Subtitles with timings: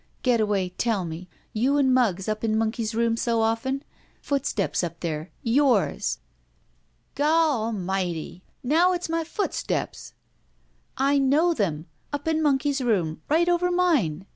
[0.23, 3.83] Getaway, tell me, you and Muggs up in Monkey's room so often?
[4.19, 5.29] Footsteps up there!
[5.43, 6.17] Yours!"
[7.13, 8.41] "Gawalmighty!
[8.63, 10.13] Now it's my footsteps!"
[11.09, 11.85] "I know them!
[12.11, 14.25] Up in Monkey's room, right over mine.